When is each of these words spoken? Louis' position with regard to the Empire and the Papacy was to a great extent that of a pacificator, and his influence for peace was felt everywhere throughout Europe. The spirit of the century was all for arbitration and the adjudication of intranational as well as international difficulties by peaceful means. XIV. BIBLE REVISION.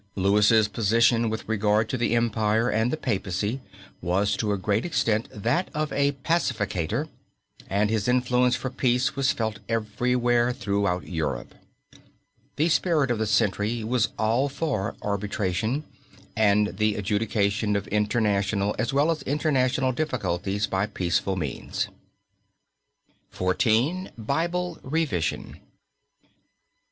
Louis' 0.15 0.67
position 0.67 1.29
with 1.29 1.47
regard 1.47 1.87
to 1.89 1.95
the 1.95 2.15
Empire 2.15 2.69
and 2.71 2.89
the 2.89 2.97
Papacy 2.97 3.61
was 4.01 4.35
to 4.37 4.51
a 4.51 4.57
great 4.57 4.83
extent 4.83 5.27
that 5.31 5.69
of 5.75 5.93
a 5.93 6.13
pacificator, 6.25 7.07
and 7.69 7.91
his 7.91 8.07
influence 8.07 8.55
for 8.55 8.71
peace 8.71 9.15
was 9.15 9.31
felt 9.31 9.59
everywhere 9.69 10.53
throughout 10.53 11.05
Europe. 11.07 11.53
The 12.55 12.69
spirit 12.69 13.11
of 13.11 13.19
the 13.19 13.27
century 13.27 13.83
was 13.83 14.09
all 14.17 14.49
for 14.49 14.95
arbitration 15.03 15.83
and 16.35 16.77
the 16.77 16.95
adjudication 16.95 17.75
of 17.75 17.85
intranational 17.89 18.73
as 18.79 18.91
well 18.91 19.11
as 19.11 19.21
international 19.21 19.91
difficulties 19.91 20.65
by 20.65 20.87
peaceful 20.87 21.35
means. 21.35 21.89
XIV. 23.31 24.09
BIBLE 24.17 24.79
REVISION. 24.81 25.59